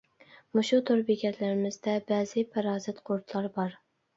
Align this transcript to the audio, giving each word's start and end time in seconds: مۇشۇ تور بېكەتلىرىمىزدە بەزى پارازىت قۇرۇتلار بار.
مۇشۇ 0.59 0.79
تور 0.89 1.03
بېكەتلىرىمىزدە 1.09 1.99
بەزى 2.13 2.47
پارازىت 2.57 3.07
قۇرۇتلار 3.11 3.53
بار. 3.61 3.79